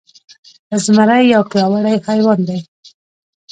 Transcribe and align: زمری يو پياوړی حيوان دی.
زمری 0.83 1.23
يو 1.33 1.41
پياوړی 1.51 1.95
حيوان 2.07 2.39
دی. 2.47 2.59